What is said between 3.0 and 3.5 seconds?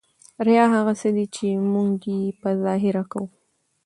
کوو.